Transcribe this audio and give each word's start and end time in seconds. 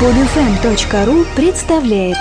Podfm.ru 0.00 1.26
представляет 1.34 2.18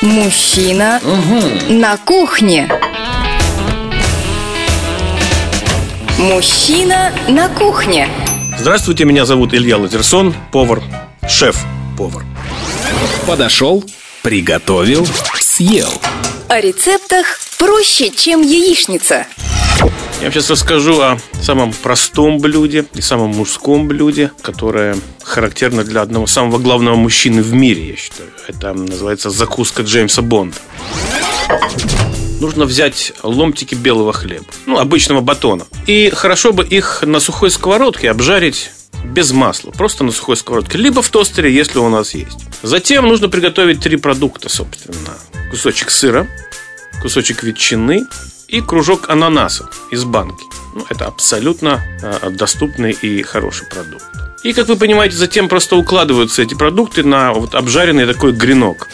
Мужчина 0.00 1.02
на 1.68 1.98
кухне. 1.98 2.70
Мужчина 6.16 7.12
на 7.28 7.50
кухне. 7.50 8.08
Здравствуйте, 8.58 9.04
меня 9.04 9.26
зовут 9.26 9.52
Илья 9.52 9.76
Лазерсон, 9.76 10.34
повар, 10.50 10.82
шеф-повар. 11.28 12.24
Подошел, 13.26 13.84
приготовил, 14.22 15.06
съел. 15.38 15.92
О 16.48 16.58
рецептах 16.58 17.38
проще, 17.58 18.08
чем 18.08 18.40
яичница. 18.40 19.26
Я 20.18 20.24
вам 20.24 20.32
сейчас 20.32 20.50
расскажу 20.50 21.00
о 21.00 21.16
самом 21.40 21.72
простом 21.72 22.40
блюде 22.40 22.84
и 22.94 23.00
самом 23.00 23.30
мужском 23.30 23.86
блюде, 23.86 24.32
которое 24.42 24.96
характерно 25.22 25.84
для 25.84 26.02
одного 26.02 26.26
самого 26.26 26.58
главного 26.58 26.96
мужчины 26.96 27.40
в 27.40 27.52
мире, 27.52 27.90
я 27.90 27.96
считаю. 27.96 28.28
Это 28.48 28.74
называется 28.74 29.30
закуска 29.30 29.84
Джеймса 29.84 30.22
Бонда. 30.22 30.56
Нужно 32.40 32.64
взять 32.64 33.12
ломтики 33.22 33.76
белого 33.76 34.12
хлеба, 34.12 34.46
ну, 34.66 34.78
обычного 34.78 35.20
батона. 35.20 35.64
И 35.86 36.10
хорошо 36.10 36.52
бы 36.52 36.64
их 36.64 37.04
на 37.06 37.20
сухой 37.20 37.52
сковородке 37.52 38.10
обжарить 38.10 38.72
без 39.04 39.30
масла, 39.30 39.70
просто 39.70 40.02
на 40.02 40.10
сухой 40.10 40.36
сковородке, 40.36 40.78
либо 40.78 41.00
в 41.00 41.08
тостере, 41.10 41.54
если 41.54 41.78
у 41.78 41.88
нас 41.88 42.14
есть. 42.14 42.38
Затем 42.62 43.06
нужно 43.06 43.28
приготовить 43.28 43.80
три 43.80 43.96
продукта, 43.96 44.48
собственно. 44.48 45.16
Кусочек 45.52 45.90
сыра, 45.92 46.26
кусочек 47.02 47.44
ветчины 47.44 48.04
и 48.48 48.60
кружок 48.60 49.10
ананаса 49.10 49.68
из 49.90 50.04
банки. 50.04 50.44
Ну, 50.74 50.84
это 50.88 51.06
абсолютно 51.06 51.80
э, 52.02 52.30
доступный 52.30 52.92
и 52.92 53.22
хороший 53.22 53.66
продукт. 53.68 54.04
И, 54.42 54.52
как 54.52 54.68
вы 54.68 54.76
понимаете, 54.76 55.16
затем 55.16 55.48
просто 55.48 55.76
укладываются 55.76 56.42
эти 56.42 56.54
продукты 56.54 57.02
на 57.02 57.32
вот 57.32 57.54
обжаренный 57.54 58.06
такой 58.06 58.32
гренок. 58.32 58.88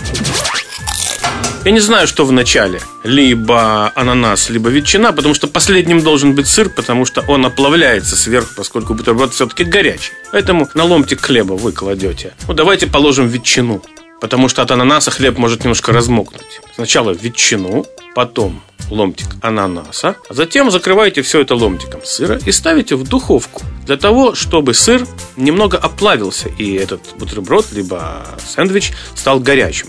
Я 1.65 1.71
не 1.71 1.81
знаю, 1.81 2.07
что 2.07 2.27
в 2.27 2.33
начале. 2.33 2.81
Либо 3.05 3.91
ананас, 3.95 4.51
либо 4.51 4.69
ветчина, 4.69 5.13
потому 5.13 5.35
что 5.35 5.47
последним 5.47 6.03
должен 6.03 6.35
быть 6.35 6.47
сыр, 6.47 6.69
потому 6.69 7.07
что 7.07 7.23
он 7.27 7.47
оплавляется 7.47 8.17
сверху, 8.17 8.51
поскольку 8.55 8.93
бутерброд 8.95 9.33
все-таки 9.33 9.65
горячий. 9.65 10.13
Поэтому 10.33 10.69
на 10.75 10.85
ломтик 10.85 11.23
хлеба 11.23 11.55
вы 11.55 11.73
кладете. 11.73 12.35
Ну, 12.49 12.55
давайте 12.55 12.87
положим 12.87 13.29
ветчину, 13.29 13.83
потому 14.21 14.49
что 14.49 14.61
от 14.61 14.71
ананаса 14.73 15.11
хлеб 15.11 15.39
может 15.39 15.65
немножко 15.65 15.93
размокнуть. 15.93 16.61
Сначала 16.75 17.13
ветчину, 17.13 17.87
потом 18.15 18.63
ломтик 18.91 19.29
ананаса, 19.41 20.17
а 20.29 20.35
затем 20.35 20.71
закрываете 20.71 21.23
все 21.23 21.41
это 21.41 21.55
ломтиком 21.55 22.05
сыра 22.05 22.39
и 22.45 22.53
ставите 22.53 22.97
в 22.97 23.05
духовку 23.05 23.63
для 23.87 23.97
того, 23.97 24.35
чтобы 24.35 24.75
сыр 24.75 25.07
немного 25.37 25.79
оплавился 25.79 26.49
и 26.49 26.75
этот 26.75 27.01
бутерброд 27.19 27.73
либо 27.73 28.27
сэндвич 28.47 28.93
стал 29.15 29.41
горячим. 29.41 29.89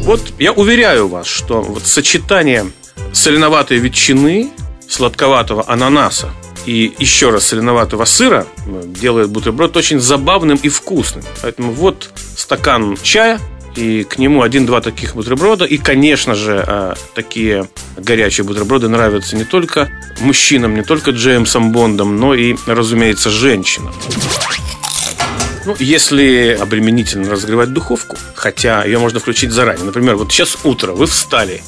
Вот 0.00 0.20
я 0.38 0.52
уверяю 0.52 1.08
вас, 1.08 1.26
что 1.26 1.62
вот 1.62 1.84
сочетание 1.84 2.70
соленоватой 3.12 3.78
ветчины, 3.78 4.50
сладковатого 4.88 5.64
ананаса 5.68 6.30
и 6.66 6.92
еще 6.98 7.30
раз 7.30 7.46
соленоватого 7.46 8.04
сыра 8.04 8.46
делает 8.66 9.30
бутерброд 9.30 9.76
очень 9.76 10.00
забавным 10.00 10.58
и 10.62 10.68
вкусным. 10.68 11.24
Поэтому 11.42 11.72
вот 11.72 12.10
стакан 12.36 12.96
чая, 13.02 13.40
и 13.76 14.04
к 14.04 14.18
нему 14.18 14.42
один-два 14.42 14.80
таких 14.80 15.14
бутерброда. 15.14 15.64
И, 15.64 15.78
конечно 15.78 16.34
же, 16.34 16.64
а, 16.66 16.94
такие 17.14 17.68
горячие 17.96 18.44
бутерброды 18.44 18.88
нравятся 18.88 19.36
не 19.36 19.44
только 19.44 19.90
мужчинам, 20.20 20.74
не 20.74 20.82
только 20.82 21.10
Джеймсом 21.10 21.72
Бондом, 21.72 22.18
но 22.18 22.34
и, 22.34 22.56
разумеется, 22.66 23.30
женщинам. 23.30 23.92
Ну, 25.64 25.76
если 25.78 26.58
обременительно 26.60 27.30
разогревать 27.30 27.72
духовку, 27.72 28.16
хотя 28.34 28.84
ее 28.84 28.98
можно 28.98 29.20
включить 29.20 29.52
заранее. 29.52 29.84
Например, 29.84 30.16
вот 30.16 30.32
сейчас 30.32 30.58
утро, 30.64 30.92
вы 30.92 31.06
встали, 31.06 31.62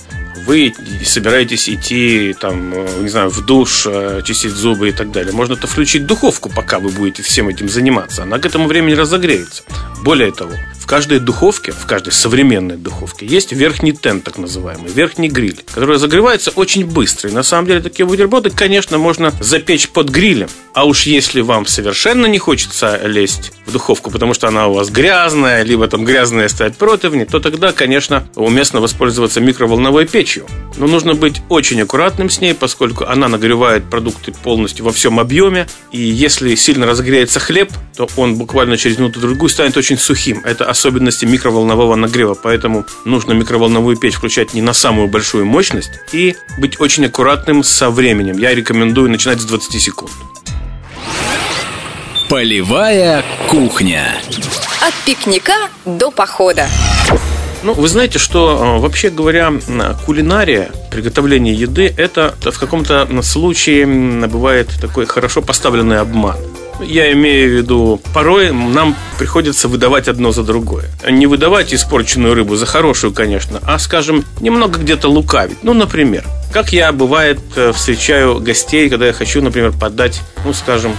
вы 0.47 0.75
собираетесь 1.04 1.69
идти, 1.69 2.34
там, 2.38 2.72
э, 2.75 3.03
не 3.03 3.09
знаю, 3.09 3.31
в 3.31 3.44
душ, 3.44 3.87
э, 3.87 4.22
чистить 4.25 4.50
зубы 4.50 4.88
и 4.88 4.93
так 4.93 5.10
далее. 5.12 5.32
Можно 5.32 5.54
это 5.54 5.66
включить 5.66 6.06
духовку, 6.06 6.50
пока 6.50 6.81
вы 6.81 6.91
будете 6.91 7.22
всем 7.22 7.48
этим 7.48 7.69
заниматься. 7.69 8.25
Она 8.25 8.38
к 8.38 8.47
этому 8.47 8.66
времени 8.66 8.94
разогреется. 8.94 9.62
Более 10.03 10.32
того, 10.32 10.53
в 10.84 10.86
каждой 10.86 11.18
духовке, 11.18 11.72
в 11.72 11.86
каждой 11.86 12.12
современной 12.12 12.76
духовке 12.76 13.24
есть 13.24 13.52
верхний 13.52 13.94
тент, 13.94 14.22
так 14.22 14.36
называемый, 14.36 14.92
верхний 14.92 15.30
гриль, 15.30 15.58
который 15.66 15.94
разогревается 15.94 16.50
очень 16.50 16.84
быстро. 16.84 17.30
И 17.30 17.32
на 17.32 17.42
самом 17.42 17.66
деле 17.68 17.80
такие 17.80 18.04
бутерброды, 18.04 18.50
конечно, 18.50 18.98
можно 18.98 19.32
запечь 19.40 19.88
под 19.88 20.10
грилем. 20.10 20.50
А 20.74 20.84
уж 20.84 21.04
если 21.04 21.40
вам 21.40 21.64
совершенно 21.64 22.26
не 22.26 22.38
хочется 22.38 23.00
лезть 23.02 23.52
в 23.64 23.72
духовку, 23.72 24.10
потому 24.10 24.34
что 24.34 24.48
она 24.48 24.66
у 24.66 24.74
вас 24.74 24.90
грязная, 24.90 25.62
либо 25.62 25.86
там 25.88 26.04
грязные 26.04 26.50
стоят 26.50 26.76
противни, 26.76 27.24
то 27.24 27.40
тогда, 27.40 27.72
конечно, 27.72 28.28
уместно 28.34 28.80
воспользоваться 28.80 29.40
микроволновой 29.40 30.06
печью. 30.06 30.46
Но 30.76 30.86
нужно 30.86 31.14
быть 31.14 31.40
очень 31.48 31.80
аккуратным 31.80 32.28
с 32.28 32.40
ней, 32.40 32.54
поскольку 32.54 33.04
она 33.04 33.28
нагревает 33.28 33.88
продукты 33.88 34.32
полностью 34.32 34.84
во 34.84 34.92
всем 34.92 35.18
объеме. 35.18 35.66
И 35.92 36.00
если 36.00 36.54
сильно 36.56 36.84
разогреется 36.84 37.40
хлеб, 37.40 37.72
то 37.96 38.08
он 38.16 38.34
буквально 38.34 38.76
через 38.76 38.98
минуту-другую 38.98 39.48
станет 39.48 39.76
очень 39.76 39.96
сухим. 39.96 40.42
Это 40.44 40.68
особенности 40.74 41.24
микроволнового 41.24 41.94
нагрева, 41.94 42.34
поэтому 42.34 42.84
нужно 43.04 43.32
микроволновую 43.32 43.96
печь 43.96 44.14
включать 44.14 44.54
не 44.54 44.60
на 44.60 44.72
самую 44.72 45.08
большую 45.08 45.46
мощность 45.46 45.92
и 46.12 46.36
быть 46.58 46.80
очень 46.80 47.06
аккуратным 47.06 47.62
со 47.62 47.90
временем. 47.90 48.36
Я 48.36 48.54
рекомендую 48.54 49.10
начинать 49.10 49.40
с 49.40 49.44
20 49.44 49.80
секунд. 49.80 50.10
Полевая 52.28 53.24
кухня. 53.48 54.20
От 54.86 54.94
пикника 55.06 55.54
до 55.84 56.10
похода. 56.10 56.66
Ну, 57.62 57.72
вы 57.72 57.88
знаете, 57.88 58.18
что, 58.18 58.76
э, 58.76 58.80
вообще 58.80 59.08
говоря, 59.08 59.52
кулинария, 60.04 60.70
приготовление 60.90 61.54
еды, 61.54 61.94
это 61.96 62.34
в 62.42 62.58
каком-то 62.58 63.08
случае 63.22 63.86
бывает 64.26 64.68
такой 64.80 65.06
хорошо 65.06 65.40
поставленный 65.40 66.00
обман. 66.00 66.36
Я 66.80 67.12
имею 67.12 67.50
в 67.50 67.52
виду, 67.52 68.00
порой 68.12 68.52
нам 68.52 68.96
приходится 69.18 69.68
выдавать 69.68 70.08
одно 70.08 70.32
за 70.32 70.42
другое. 70.42 70.86
Не 71.08 71.26
выдавать 71.26 71.72
испорченную 71.72 72.34
рыбу 72.34 72.56
за 72.56 72.66
хорошую, 72.66 73.12
конечно, 73.12 73.60
а, 73.62 73.78
скажем, 73.78 74.24
немного 74.40 74.78
где-то 74.78 75.08
лукавить. 75.08 75.58
Ну, 75.62 75.72
например, 75.72 76.24
как 76.52 76.72
я, 76.72 76.92
бывает, 76.92 77.40
э, 77.56 77.72
встречаю 77.72 78.40
гостей, 78.40 78.88
когда 78.88 79.06
я 79.06 79.12
хочу, 79.12 79.42
например, 79.42 79.72
подать, 79.72 80.20
ну, 80.44 80.52
скажем, 80.52 80.96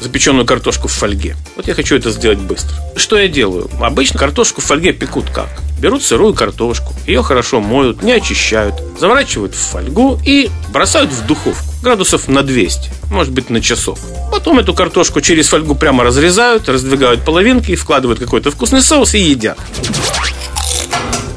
запеченную 0.00 0.46
картошку 0.46 0.88
в 0.88 0.92
фольге. 0.92 1.36
Вот 1.56 1.66
я 1.66 1.74
хочу 1.74 1.96
это 1.96 2.10
сделать 2.10 2.38
быстро. 2.38 2.76
Что 2.96 3.18
я 3.18 3.28
делаю? 3.28 3.70
Обычно 3.80 4.18
картошку 4.18 4.60
в 4.60 4.64
фольге 4.64 4.92
пекут 4.92 5.30
как? 5.30 5.48
Берут 5.80 6.02
сырую 6.02 6.34
картошку, 6.34 6.94
ее 7.06 7.22
хорошо 7.22 7.60
моют, 7.60 8.02
не 8.02 8.12
очищают, 8.12 8.74
заворачивают 8.98 9.54
в 9.54 9.58
фольгу 9.58 10.18
и 10.24 10.50
бросают 10.72 11.10
в 11.12 11.26
духовку 11.26 11.75
градусов 11.86 12.26
на 12.26 12.42
200, 12.42 12.90
может 13.12 13.32
быть 13.32 13.48
на 13.48 13.60
часок. 13.60 13.96
Потом 14.32 14.58
эту 14.58 14.74
картошку 14.74 15.20
через 15.20 15.46
фольгу 15.50 15.76
прямо 15.76 16.02
разрезают, 16.02 16.68
раздвигают 16.68 17.24
половинки, 17.24 17.76
вкладывают 17.76 18.18
какой-то 18.18 18.50
вкусный 18.50 18.82
соус 18.82 19.14
и 19.14 19.20
едят. 19.20 19.56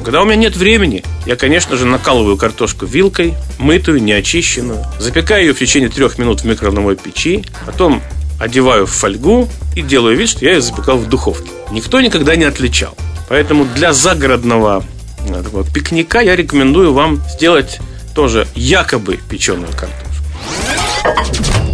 Когда 0.02 0.22
у 0.22 0.24
меня 0.24 0.34
нет 0.34 0.56
времени, 0.56 1.04
я, 1.24 1.36
конечно 1.36 1.76
же, 1.76 1.86
накалываю 1.86 2.36
картошку 2.36 2.84
вилкой, 2.84 3.34
мытую, 3.60 4.02
неочищенную, 4.02 4.84
запекаю 4.98 5.46
ее 5.46 5.54
в 5.54 5.58
течение 5.60 5.88
трех 5.88 6.18
минут 6.18 6.40
в 6.40 6.44
микроволновой 6.44 6.96
печи, 6.96 7.44
потом 7.64 8.02
одеваю 8.40 8.86
в 8.86 8.90
фольгу 8.90 9.48
и 9.76 9.82
делаю 9.82 10.16
вид, 10.16 10.30
что 10.30 10.44
я 10.44 10.54
ее 10.54 10.62
запекал 10.62 10.98
в 10.98 11.08
духовке. 11.08 11.48
Никто 11.70 12.00
никогда 12.00 12.34
не 12.34 12.42
отличал. 12.44 12.96
Поэтому 13.28 13.66
для 13.76 13.92
загородного 13.92 14.82
э, 15.28 15.64
пикника 15.72 16.18
я 16.18 16.34
рекомендую 16.34 16.92
вам 16.92 17.22
сделать 17.28 17.78
тоже 18.16 18.48
якобы 18.56 19.20
печеную 19.28 19.70
картошку. 19.70 20.09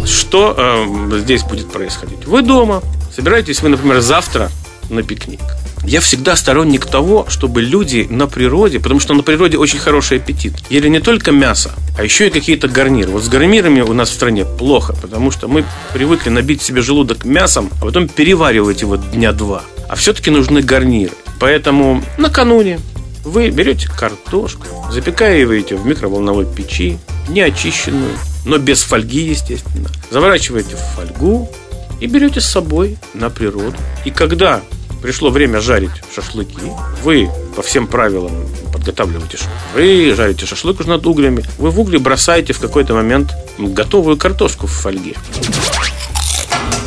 Что 0.05 0.55
э, 0.57 1.19
здесь 1.19 1.43
будет 1.43 1.71
происходить? 1.71 2.25
Вы 2.25 2.41
дома, 2.41 2.81
собираетесь 3.13 3.61
вы, 3.61 3.69
например, 3.69 3.99
завтра 4.01 4.49
на 4.89 5.03
пикник. 5.03 5.41
Я 5.83 6.01
всегда 6.01 6.35
сторонник 6.35 6.85
того, 6.85 7.25
чтобы 7.29 7.61
люди 7.61 8.07
на 8.09 8.27
природе, 8.27 8.79
потому 8.79 8.99
что 8.99 9.13
на 9.13 9.23
природе 9.23 9.57
очень 9.57 9.79
хороший 9.79 10.17
аппетит, 10.17 10.53
ели 10.69 10.89
не 10.89 10.99
только 10.99 11.31
мясо, 11.31 11.71
а 11.97 12.03
еще 12.03 12.27
и 12.27 12.29
какие-то 12.29 12.67
гарниры. 12.67 13.11
Вот 13.11 13.23
с 13.23 13.29
гарнирами 13.29 13.81
у 13.81 13.93
нас 13.93 14.09
в 14.09 14.13
стране 14.13 14.43
плохо, 14.43 14.93
потому 15.01 15.31
что 15.31 15.47
мы 15.47 15.63
привыкли 15.93 16.29
набить 16.29 16.61
себе 16.61 16.81
желудок 16.81 17.23
мясом, 17.23 17.69
а 17.81 17.85
потом 17.85 18.09
переваривать 18.09 18.81
его 18.81 18.97
дня 18.97 19.31
два. 19.31 19.61
А 19.87 19.95
все-таки 19.95 20.29
нужны 20.29 20.61
гарниры. 20.61 21.13
Поэтому 21.39 22.03
накануне 22.17 22.79
вы 23.23 23.49
берете 23.49 23.87
картошку, 23.87 24.65
запекаиваете 24.91 25.75
в 25.75 25.85
микроволновой 25.85 26.45
печи, 26.45 26.97
неочищенную, 27.29 28.17
но 28.47 28.57
без 28.57 28.81
фольги, 28.81 29.19
естественно. 29.19 29.89
Заворачиваете 30.09 30.75
в 30.77 30.79
фольгу 30.95 31.49
и 31.99 32.07
берете 32.07 32.39
с 32.39 32.45
собой 32.45 32.97
на 33.13 33.29
природу. 33.29 33.75
И 34.05 34.11
когда 34.11 34.61
пришло 35.01 35.29
время 35.29 35.59
жарить 35.59 35.91
шашлыки, 36.15 36.71
вы 37.03 37.29
по 37.55 37.61
всем 37.61 37.87
правилам 37.87 38.31
подготавливаете 38.71 39.37
шашлык, 39.37 40.15
жарите 40.15 40.45
шашлык 40.45 40.79
уже 40.79 40.89
над 40.89 41.05
углями, 41.05 41.43
вы 41.57 41.71
в 41.71 41.79
угли 41.79 41.97
бросаете 41.97 42.53
в 42.53 42.59
какой-то 42.59 42.93
момент 42.93 43.33
готовую 43.57 44.17
картошку 44.17 44.65
в 44.65 44.71
фольге. 44.71 45.15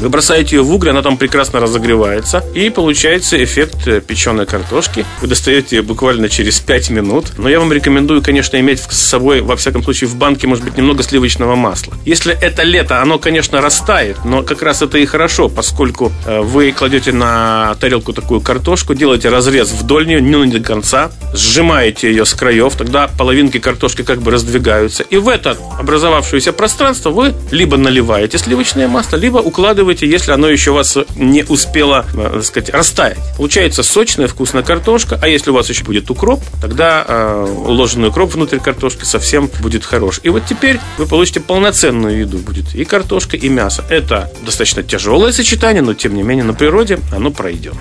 Вы 0.01 0.09
бросаете 0.09 0.57
ее 0.57 0.63
в 0.63 0.73
угли, 0.73 0.89
она 0.89 1.03
там 1.03 1.19
прекрасно 1.19 1.61
разогревается, 1.61 2.43
и 2.55 2.71
получается 2.71 3.43
эффект 3.45 3.87
э, 3.87 4.01
печеной 4.01 4.47
картошки. 4.47 5.05
Вы 5.21 5.29
достаете 5.29 5.77
ее 5.77 5.83
буквально 5.83 6.31
через 6.31 6.59
5 6.59 6.89
минут. 6.89 7.33
Но 7.37 7.51
я 7.51 7.61
вам 7.61 7.71
рекомендую, 7.71 8.23
конечно, 8.23 8.59
иметь 8.59 8.81
с 8.81 8.97
собой, 8.97 9.43
во 9.43 9.57
всяком 9.57 9.83
случае, 9.83 10.09
в 10.09 10.17
банке, 10.17 10.47
может 10.47 10.65
быть, 10.65 10.79
немного 10.79 11.03
сливочного 11.03 11.55
масла. 11.55 11.93
Если 12.07 12.35
это 12.41 12.63
лето, 12.63 13.03
оно, 13.03 13.19
конечно, 13.19 13.61
растает, 13.61 14.17
но 14.25 14.43
как 14.43 14.63
раз 14.63 14.81
это 14.81 14.97
и 14.97 15.05
хорошо, 15.05 15.51
поскольку 15.51 16.11
э, 16.25 16.41
вы 16.41 16.73
кладете 16.73 17.13
на 17.13 17.77
тарелку 17.79 18.15
такую 18.15 18.41
картошку, 18.41 18.95
делаете 18.95 19.29
разрез 19.29 19.71
вдоль 19.71 20.07
нее, 20.07 20.23
не 20.23 20.47
до 20.47 20.61
конца, 20.61 21.11
сжимаете 21.35 22.09
ее 22.09 22.25
с 22.25 22.33
краев, 22.33 22.75
тогда 22.75 23.07
половинки 23.07 23.59
картошки 23.59 24.01
как 24.01 24.23
бы 24.23 24.31
раздвигаются. 24.31 25.03
И 25.03 25.19
в 25.19 25.29
это 25.29 25.59
образовавшееся 25.79 26.55
пространство 26.55 27.11
вы 27.11 27.35
либо 27.51 27.77
наливаете 27.77 28.39
сливочное 28.39 28.89
масло, 28.89 29.17
либо 29.17 29.39
укладываете 29.39 29.90
попробуйте, 29.91 30.07
если 30.07 30.31
оно 30.31 30.49
еще 30.49 30.71
у 30.71 30.75
вас 30.75 30.97
не 31.17 31.45
успело, 31.45 32.07
э, 32.15 32.31
так 32.35 32.45
сказать, 32.45 32.71
растаять. 32.71 33.19
Получается 33.37 33.83
сочная, 33.83 34.29
вкусная 34.29 34.63
картошка, 34.63 35.19
а 35.21 35.27
если 35.27 35.51
у 35.51 35.55
вас 35.55 35.69
еще 35.69 35.83
будет 35.83 36.11
укроп, 36.11 36.41
тогда 36.61 37.05
э, 37.07 37.57
уложенный 37.67 38.09
укроп 38.09 38.35
внутрь 38.35 38.59
картошки 38.59 39.05
совсем 39.05 39.51
будет 39.61 39.85
хорош. 39.85 40.21
И 40.23 40.29
вот 40.29 40.45
теперь 40.49 40.79
вы 40.99 41.07
получите 41.07 41.41
полноценную 41.41 42.21
еду. 42.21 42.39
Будет 42.39 42.75
и 42.75 42.85
картошка, 42.85 43.37
и 43.37 43.49
мясо. 43.49 43.85
Это 43.91 44.31
достаточно 44.43 44.83
тяжелое 44.83 45.33
сочетание, 45.33 45.83
но 45.83 45.95
тем 45.95 46.15
не 46.15 46.23
менее 46.23 46.45
на 46.45 46.55
природе 46.55 47.01
оно 47.13 47.33
пройдет. 47.33 47.75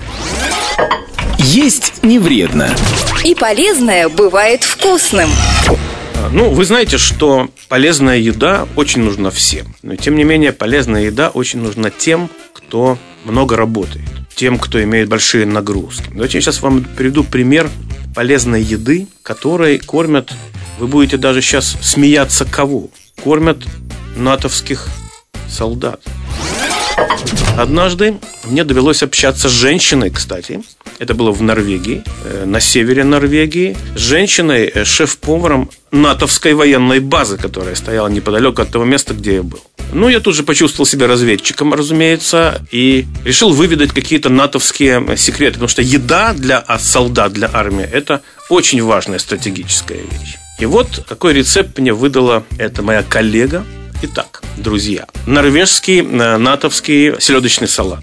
Есть 1.38 2.02
не 2.02 2.18
вредно. 2.18 2.74
И 3.24 3.34
полезное 3.36 4.08
бывает 4.08 4.64
вкусным. 4.64 5.30
Ну, 6.32 6.50
вы 6.50 6.64
знаете, 6.64 6.96
что 6.96 7.50
полезная 7.68 8.18
еда 8.18 8.68
очень 8.76 9.02
нужна 9.02 9.30
всем. 9.30 9.74
Но, 9.82 9.96
тем 9.96 10.14
не 10.14 10.22
менее, 10.22 10.52
полезная 10.52 11.06
еда 11.06 11.28
очень 11.28 11.60
нужна 11.60 11.90
тем, 11.90 12.30
кто 12.52 12.98
много 13.24 13.56
работает, 13.56 14.06
тем, 14.36 14.58
кто 14.58 14.80
имеет 14.80 15.08
большие 15.08 15.44
нагрузки. 15.44 16.08
Давайте 16.12 16.38
я 16.38 16.42
сейчас 16.42 16.62
вам 16.62 16.84
приведу 16.84 17.24
пример 17.24 17.68
полезной 18.14 18.62
еды, 18.62 19.08
которой 19.24 19.78
кормят, 19.78 20.32
вы 20.78 20.86
будете 20.86 21.16
даже 21.16 21.42
сейчас 21.42 21.76
смеяться 21.82 22.44
кого? 22.44 22.90
Кормят 23.22 23.58
натовских 24.16 24.88
солдат. 25.48 26.00
Однажды 27.58 28.18
мне 28.44 28.62
довелось 28.62 29.02
общаться 29.02 29.48
с 29.48 29.52
женщиной, 29.52 30.10
кстати. 30.10 30.62
Это 31.00 31.14
было 31.14 31.32
в 31.32 31.40
Норвегии, 31.40 32.04
э, 32.24 32.44
на 32.44 32.60
севере 32.60 33.04
Норвегии. 33.04 33.74
С 33.96 34.00
женщиной, 34.00 34.66
э, 34.66 34.84
шеф-поваром 34.84 35.70
натовской 35.90 36.52
военной 36.52 37.00
базы, 37.00 37.38
которая 37.38 37.74
стояла 37.74 38.08
неподалеку 38.08 38.60
от 38.60 38.70
того 38.70 38.84
места, 38.84 39.14
где 39.14 39.36
я 39.36 39.42
был. 39.42 39.62
Ну, 39.94 40.10
я 40.10 40.20
тут 40.20 40.34
же 40.34 40.42
почувствовал 40.42 40.84
себя 40.84 41.06
разведчиком, 41.06 41.72
разумеется, 41.72 42.60
и 42.70 43.06
решил 43.24 43.48
выведать 43.48 43.92
какие-то 43.92 44.28
натовские 44.28 45.02
э, 45.08 45.16
секреты, 45.16 45.54
потому 45.54 45.68
что 45.68 45.80
еда 45.80 46.34
для 46.34 46.62
солдат, 46.78 47.32
для 47.32 47.48
армии– 47.50 47.88
это 47.92 48.20
очень 48.50 48.82
важная 48.82 49.18
стратегическая 49.18 49.96
вещь. 49.98 50.36
И 50.58 50.66
вот 50.66 51.06
какой 51.08 51.32
рецепт 51.32 51.78
мне 51.78 51.94
выдала 51.94 52.44
эта 52.58 52.82
моя 52.82 53.02
коллега, 53.02 53.64
Итак, 54.02 54.42
друзья, 54.56 55.06
норвежский 55.26 56.00
натовский 56.00 57.20
селедочный 57.20 57.68
салат. 57.68 58.02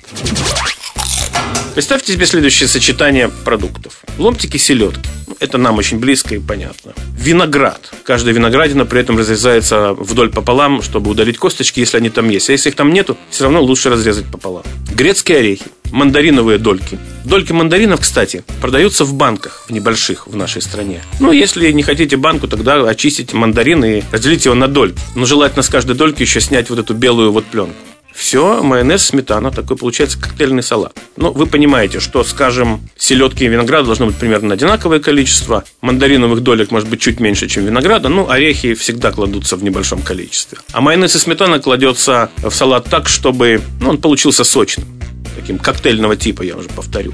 Представьте 1.78 2.12
себе 2.12 2.26
следующее 2.26 2.68
сочетание 2.68 3.30
продуктов. 3.30 4.02
Ломтики 4.18 4.58
селедки. 4.58 5.08
Это 5.40 5.60
нам 5.60 5.78
очень 5.78 6.00
близко 6.00 6.34
и 6.34 6.40
понятно. 6.40 6.94
Виноград. 7.16 7.94
Каждая 8.04 8.34
виноградина 8.34 8.88
при 8.88 9.02
этом 9.02 9.16
разрезается 9.16 9.94
вдоль 9.94 10.32
пополам, 10.32 10.82
чтобы 10.82 11.12
удалить 11.12 11.38
косточки, 11.38 11.80
если 11.80 11.98
они 11.98 12.10
там 12.10 12.30
есть. 12.30 12.50
А 12.50 12.52
если 12.52 12.70
их 12.70 12.76
там 12.76 12.92
нету, 12.92 13.16
все 13.30 13.44
равно 13.44 13.62
лучше 13.62 13.92
разрезать 13.92 14.26
пополам. 14.26 14.64
Грецкие 14.92 15.38
орехи. 15.38 15.66
Мандариновые 15.92 16.58
дольки. 16.58 16.98
Дольки 17.24 17.52
мандаринов, 17.52 18.02
кстати, 18.02 18.44
продаются 18.60 19.06
в 19.06 19.14
банках, 19.14 19.66
в 19.68 19.72
небольших 19.72 20.26
в 20.26 20.36
нашей 20.36 20.64
стране. 20.64 21.04
Ну, 21.20 21.32
если 21.32 21.72
не 21.72 21.84
хотите 21.84 22.18
банку, 22.18 22.48
тогда 22.48 22.90
очистите 22.90 23.36
мандарин 23.36 23.86
и 23.86 24.02
разделите 24.12 24.50
его 24.50 24.56
на 24.56 24.68
дольки. 24.68 25.00
Но 25.14 25.26
желательно 25.26 25.62
с 25.62 25.70
каждой 25.70 25.96
дольки 25.96 26.24
еще 26.24 26.42
снять 26.42 26.72
вот 26.72 26.80
эту 26.80 26.96
белую 26.96 27.32
вот 27.32 27.46
пленку. 27.46 27.76
Все, 28.18 28.64
майонез, 28.64 29.06
сметана, 29.06 29.52
такой 29.52 29.78
получается 29.78 30.20
коктейльный 30.20 30.64
салат. 30.64 30.98
Ну, 31.18 31.32
вы 31.32 31.46
понимаете, 31.46 32.00
что, 32.00 32.24
скажем, 32.24 32.82
селедки 32.98 33.46
и 33.46 33.48
винограда 33.48 33.86
должно 33.86 34.08
быть 34.08 34.16
примерно 34.16 34.56
одинаковое 34.56 35.00
количество, 35.00 35.64
мандариновых 35.82 36.42
долек 36.42 36.72
может 36.72 36.90
быть 36.90 37.00
чуть 37.00 37.20
меньше, 37.20 37.48
чем 37.48 37.66
винограда, 37.66 38.10
ну, 38.10 38.28
орехи 38.28 38.74
всегда 38.74 39.12
кладутся 39.12 39.56
в 39.56 39.64
небольшом 39.64 40.02
количестве. 40.02 40.58
А 40.74 40.82
майонез 40.82 41.16
и 41.16 41.20
сметана 41.20 41.60
кладется 41.60 42.32
в 42.38 42.50
салат 42.50 42.90
так, 42.90 43.08
чтобы 43.08 43.62
ну, 43.80 43.92
он 43.92 43.98
получился 44.00 44.44
сочным 44.44 44.88
таким 45.36 45.60
коктейльного 45.60 46.16
типа, 46.16 46.42
я 46.42 46.58
уже 46.58 46.70
повторю. 46.70 47.14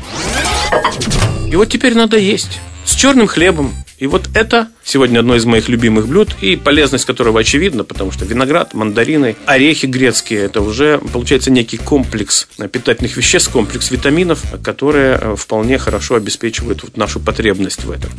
И 1.51 1.55
вот 1.57 1.65
теперь 1.69 1.95
надо 1.95 2.17
есть 2.17 2.61
с 2.85 2.95
черным 2.95 3.27
хлебом. 3.27 3.73
И 4.03 4.05
вот 4.05 4.31
это 4.33 4.67
сегодня 4.83 5.19
одно 5.19 5.33
из 5.33 5.45
моих 5.45 5.69
любимых 5.69 6.09
блюд, 6.09 6.35
и 6.41 6.57
полезность 6.57 7.05
которого 7.05 7.39
очевидна, 7.39 7.85
потому 7.85 8.11
что 8.11 8.25
виноград, 8.25 8.73
мандарины, 8.73 9.37
орехи 9.45 9.85
грецкие– 9.85 10.41
это 10.41 10.59
уже, 10.59 10.97
получается, 11.13 11.51
некий 11.51 11.77
комплекс 11.77 12.49
питательных 12.69 13.15
веществ, 13.15 13.49
комплекс 13.49 13.91
витаминов, 13.91 14.41
которые 14.61 15.17
э, 15.21 15.35
вполне 15.37 15.77
хорошо 15.77 16.15
обеспечивают 16.15 16.83
вот 16.83 16.97
нашу 16.97 17.21
потребность 17.21 17.85
в 17.85 17.91
этом. 17.91 18.11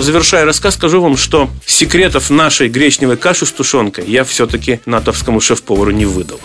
Завершая 0.00 0.44
рассказ, 0.44 0.74
скажу 0.74 1.00
вам, 1.00 1.16
что 1.16 1.48
секретов 1.64 2.28
нашей 2.28 2.68
гречневой 2.68 3.16
каши 3.16 3.46
с 3.46 3.52
тушенкой 3.52 4.06
я 4.08 4.24
все-таки 4.24 4.80
натовскому 4.86 5.40
шеф-повару 5.40 5.92
не 5.92 6.04
выдал. 6.04 6.40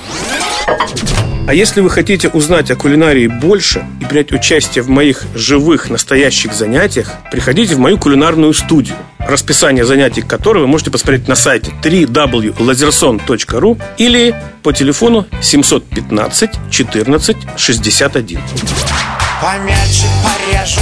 А 1.51 1.53
если 1.53 1.81
вы 1.81 1.89
хотите 1.89 2.29
узнать 2.29 2.71
о 2.71 2.77
кулинарии 2.77 3.27
больше 3.27 3.85
и 3.99 4.05
принять 4.05 4.31
участие 4.31 4.85
в 4.85 4.89
моих 4.89 5.25
живых, 5.35 5.89
настоящих 5.89 6.53
занятиях, 6.53 7.11
приходите 7.29 7.75
в 7.75 7.79
мою 7.79 7.97
кулинарную 7.97 8.53
студию, 8.53 8.95
расписание 9.19 9.83
занятий 9.83 10.21
которой 10.21 10.59
вы 10.59 10.67
можете 10.67 10.91
посмотреть 10.91 11.27
на 11.27 11.35
сайте 11.35 11.73
www.lazerson.ru 11.83 13.81
или 13.97 14.33
по 14.63 14.71
телефону 14.71 15.27
715 15.41 16.51
14 16.71 17.37
61. 17.57 18.39
Помельче 19.41 20.05
порежу 20.23 20.79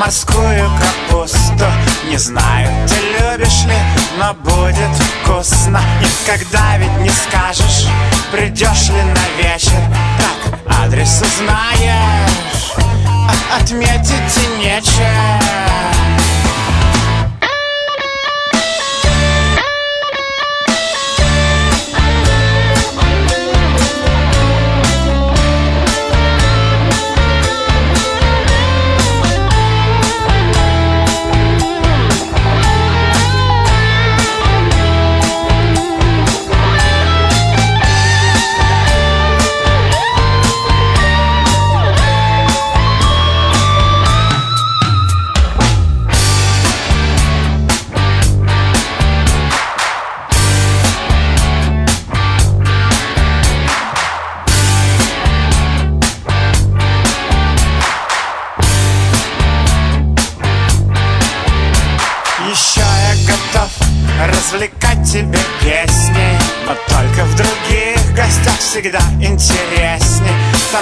морскую 0.00 0.68
капусту 1.08 1.66
Не 2.10 2.16
знаю, 2.18 2.68
ты 2.88 2.96
любишь 3.36 3.66
ли, 3.66 3.76
но 4.18 4.34
будет 4.34 4.90
вкусно 5.22 5.80
Никогда 6.00 6.76
ведь 6.78 6.98
не 6.98 7.10
скажешь, 7.10 7.88
придешь 8.30 8.88
ли 8.88 9.02
на 9.02 9.42
вечер. 9.42 9.80
Так, 10.18 10.58
адрес 10.84 11.22
узнаешь, 11.22 12.72
отметить 13.58 14.36
и 14.36 14.58
нечем 14.58 15.71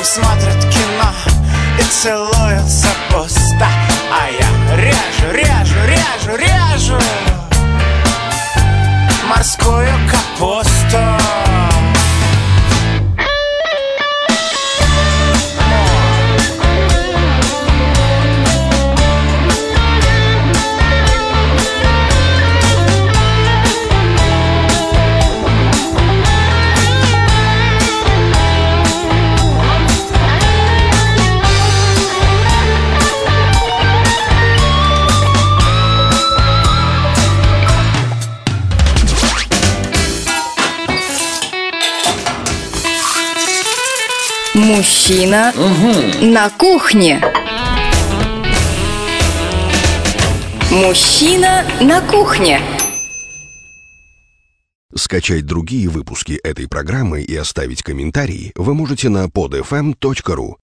смотрят 0.04 0.60
кино. 0.72 1.12
И 1.78 1.82
целуются 1.82 2.39
Мужчина 44.54 45.52
на 46.20 46.50
кухне. 46.50 47.22
Мужчина 50.72 51.64
на 51.80 52.00
кухне. 52.00 52.60
Скачать 54.92 55.46
другие 55.46 55.88
выпуски 55.88 56.32
этой 56.32 56.66
программы 56.66 57.22
и 57.22 57.36
оставить 57.36 57.84
комментарии 57.84 58.50
вы 58.56 58.74
можете 58.74 59.08
на 59.08 59.26
podfm.ru. 59.26 60.56